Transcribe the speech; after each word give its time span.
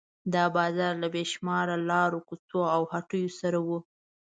دا 0.33 0.43
بازار 0.57 0.93
له 1.03 1.07
بې 1.13 1.23
شمېره 1.31 1.75
لارو 1.89 2.19
کوڅو 2.27 2.61
او 2.75 2.81
هټیو 2.93 3.29
سره 3.39 3.59
و. 3.67 3.69